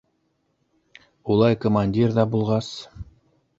[1.35, 2.73] Улай командир ҙа булғас...